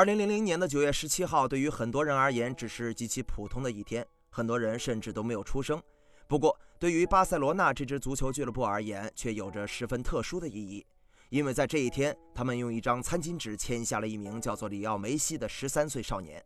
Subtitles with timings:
[0.00, 5.78] 二零零零年的九月十七号，对于很多人而言只是极其普通的一天，很多人甚至都没有出生。
[6.26, 10.86] 不过，对于巴塞罗那这支足球俱乐部而言，却有着十分特殊的意义，
[11.28, 16.42] 因为在这一天，他们用一张餐巾纸签下了一名叫做里奥梅西的十三岁少年。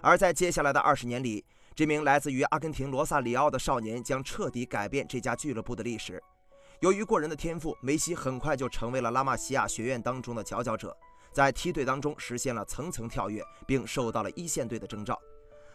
[0.00, 1.44] 而在接下来的二十年里，
[1.74, 6.18] 这名来自于阿根廷罗萨里奥的少年将彻底改变这家俱乐部的历史。
[6.80, 10.96] 由于过人的天赋，梅西很快就成为了拉玛西亚学院当中的佼佼者。
[11.36, 15.20] 在梯队当中实现了层层跳跃，并受到了一线队的征召。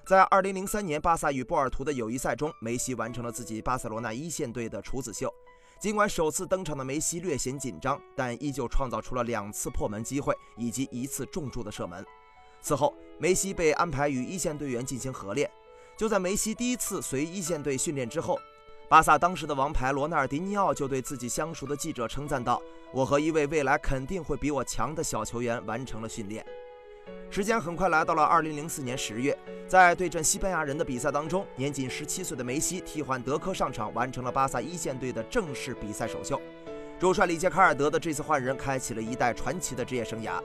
[0.03, 5.31] 在2003年巴萨与波尔图的友谊赛中，梅西完成了自己巴塞罗那一线队的处子秀。
[5.79, 12.03] 尽管首次登场的梅西略显紧张，但依旧创造出了两次破门机会以及一次重注的射门。
[12.59, 15.47] 此后，梅西被安排与一线队员进行合练。
[15.95, 18.39] 就在梅西第一次随一线队训练之后。
[18.91, 26.45] 巴萨当时的王牌罗纳尔迪尼奥就对自己相熟的记者称赞道：“我和一位未来肯定会比我强的小球员完成了训练。”
[27.31, 36.42] 时间很快来到了2004年10月，在对阵西班牙人的比赛当中，年仅17岁的梅西替换德科上场，完成了巴萨一线队的正式比赛首秀。
[37.00, 40.44] 主帅里杰卡尔德的这次换人，开启了一代传奇的职业生涯。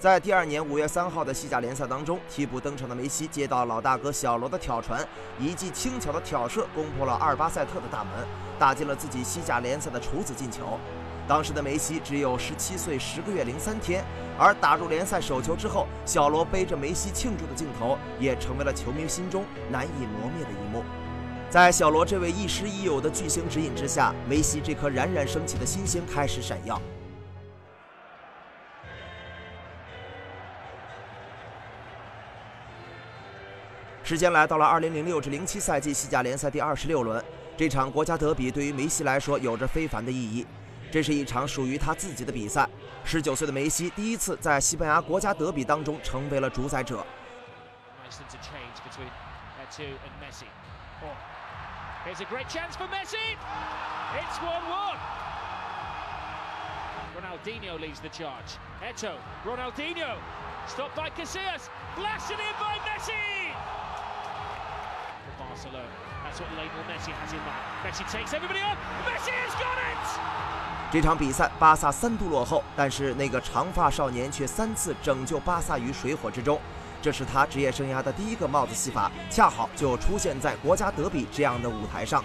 [0.00, 5.06] 在第二年五月三号的西甲联赛当中，替补登场的梅西接到老大哥小罗的挑传，
[5.38, 8.26] 一记轻巧的挑射攻破了阿尔巴塞特的大门，
[8.58, 10.78] 打进了自己西甲联赛的处子进球。
[11.28, 14.02] 当时的梅西只有十七岁十个月零三天，
[14.38, 20.82] 而打入联赛首球之后，小罗背着梅西庆祝的镜头，也成为了球迷心中难以磨灭的一幕。
[21.50, 26.80] 在小罗这位亦师亦友的巨星指引之下，梅西这颗冉冉升起的新星开始闪耀。
[34.10, 37.24] 时间来到了二零零六至零七赛季西甲联赛第二十六轮，
[37.56, 40.44] 这场国家德比对于梅西来说有着非凡的意义。
[40.90, 42.68] 这是一场属于他自己的比赛。
[43.04, 47.06] 十九岁的梅西第一次在西班牙国家德比当中成为了主宰者。
[57.14, 58.58] Ronaldinho leads the charge.
[58.80, 59.12] Eto,
[59.44, 60.16] Ronaldinho,
[60.66, 63.69] stopped by Casillas, blasted in by Messi.
[65.60, 65.84] Barcelona,
[66.24, 67.60] that's what Lionel Messi has in mind.
[67.84, 68.76] Messi takes everybody on.
[69.04, 70.90] Messi has got it.
[70.90, 76.58] 这场比赛，巴萨三度落后，但是那个长发少年却三次拯救巴萨于水火之中。
[77.02, 82.24] 这是他职业生涯的第一个帽子戏法，恰好就出现在国家德比这样的舞台上。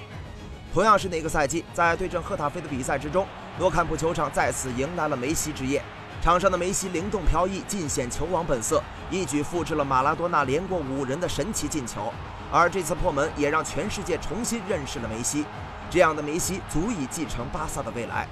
[0.74, 3.28] 同样是那个赛季，在对阵赫塔菲的比赛之中，
[3.60, 5.84] 诺坎普球场再次迎来了梅西之夜。
[6.26, 8.82] 场上的梅西灵动飘逸，尽显球王本色，
[9.12, 12.12] 一举复制了马拉多纳连过五人的神奇进球。
[12.52, 15.46] 而这次破门也让全世界重新认识了梅西。
[15.88, 18.28] 这样的梅西足以继承巴萨的未来。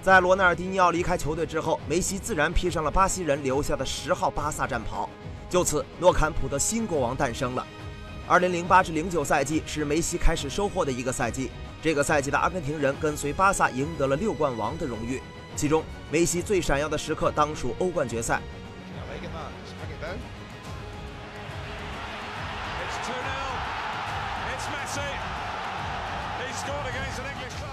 [0.00, 5.06] 在罗纳尔迪尼奥离开球队之后，梅西自然披上了巴西人留下的十号巴萨战袍。
[5.50, 7.66] 就此，诺坎普的新国王诞生了。
[8.26, 11.50] 二零零八至零九赛季是梅西开始收获的一个赛季。
[11.82, 15.20] 这个赛季的阿根廷人跟随巴萨赢得了六冠王的荣誉，
[15.56, 18.40] 其中梅西最闪耀的时刻当属欧冠决赛。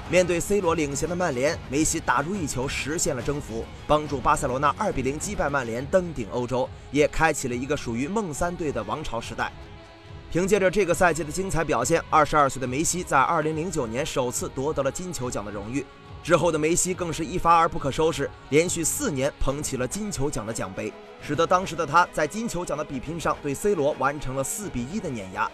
[0.09, 9.51] 面对 C 罗领衔的曼联，梅西打入一球，实现了征服，帮助巴塞罗那2比0击败曼联，登顶欧洲，也开启了一个属于梦三队的王朝时代。
[10.31, 15.83] 凭借着这个赛季的精彩表现，二十二岁的梅西在二零零九年首次夺得了金球奖的荣誉。
[16.23, 20.91] 之后的梅西更是一发而不可收拾，连续四年捧起了金球奖的奖杯，
[21.21, 25.51] 使得当时的他在金球奖的比拼上对 C 罗完成了四比一的碾压。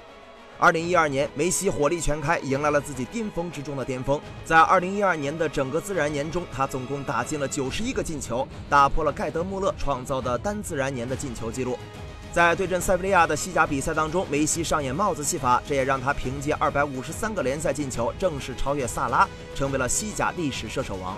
[0.60, 4.22] 二零一二年，梅西火力全开，迎来了自己巅峰之中的巅峰。
[4.46, 11.80] 在二零一二年的整个自然年中，他总共打进了九十一个进球，打破了盖德穆勒创造的单自然年的进球纪录。
[12.32, 21.18] 在对阵塞维利亚的西甲比赛当中，梅西上演帽子戏法，这也让他凭借二百五十三个联赛进球，正式超越萨拉，成为了西甲历史射手王。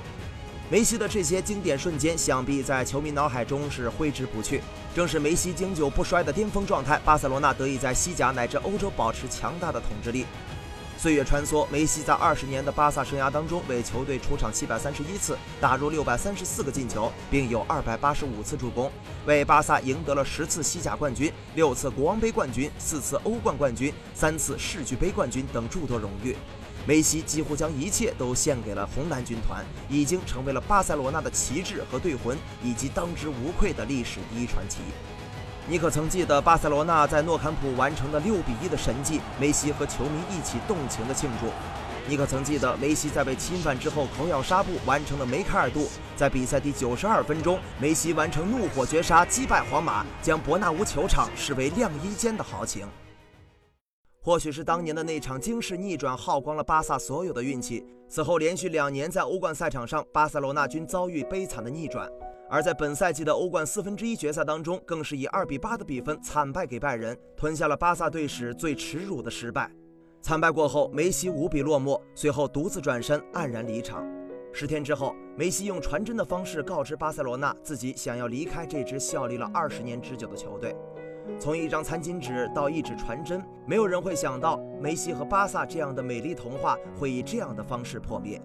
[0.69, 4.61] 梅西的这些经典瞬间，想必在球迷脑海中是挥之不去。
[4.95, 10.25] 正是梅西经久不衰的巅峰状态，巴塞罗那得以在西甲乃至欧洲保持强大的统治力。
[11.01, 18.91] 岁月穿梭，梅西在二十年的巴萨生涯当中，为球队出场七百三十一次，打入六百三十四个进球，并有二百八十五次助攻，
[19.25, 26.35] 为巴萨赢得了十次西甲冠军、六次国王杯冠军、四次欧冠冠军、三次世俱杯冠军等诸多荣誉。
[26.85, 34.77] 梅西几乎将一切都献给了红蓝军团，已经成为了巴塞罗那的旗帜和队魂，以及当之无愧的历史第一传奇。
[35.67, 39.21] 你可曾记得巴塞罗那在诺坎普完成的六比一的神迹？
[39.39, 41.47] 梅西和球迷一起动情的庆祝。
[42.07, 45.87] 你可曾记得梅西在被侵犯之后口咬纱布完成的梅开二度？
[46.15, 52.87] 在比赛第九十二分钟，梅西完成怒火绝杀，击败皇马，将伯纳乌球场视为晾衣间的豪情。
[54.23, 62.09] 或许是当年的那场惊世逆转耗光了巴萨所有的运气，此后连续两年在欧冠赛场上，巴塞罗那均遭遇悲惨的逆转。
[62.51, 69.71] 而在本赛季的欧冠四分之一决赛当中，更是以二比八的比分惨败给拜仁，吞下了巴萨队史最耻辱的失败。
[70.21, 74.05] 惨败过后，梅西无比落寞，随后独自转身黯然离场。
[74.51, 80.75] 十天之后，梅西用传真的方式告知巴塞罗那，自己想要离开这支效力了二十年之久的球队。
[81.39, 88.41] 从一张餐巾纸到一纸传真，没有人会想到梅西和巴萨这样的美丽童话会以这样的方式破灭。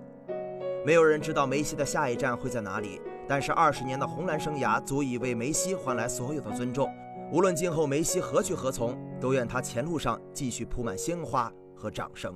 [0.87, 6.89] 没有人知道梅西的下一站会在哪里，但是二十年的红蓝生涯足以为梅西换来所有的尊重。
[7.33, 11.53] 无论今后梅西何去何从，都愿他前路上继续铺满鲜花。
[11.75, 12.33] 和掌声。